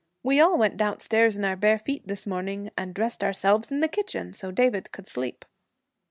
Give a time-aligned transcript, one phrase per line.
[0.23, 3.87] We all went downstairs in our bare feet this morning, and dressed ourselves in the
[3.87, 5.45] kitchen, so David could sleep.'